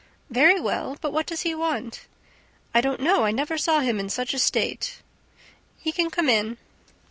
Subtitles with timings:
[0.31, 0.97] "Very well...
[0.99, 2.07] but what does he want?"
[2.73, 5.03] "I don't know; I never saw him in such a state."
[5.77, 6.57] "He can come in."